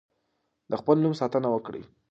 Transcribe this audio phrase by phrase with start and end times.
[0.69, 1.83] د خپل نوم ساتنه وکړئ.